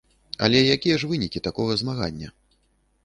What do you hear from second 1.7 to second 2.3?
змагання?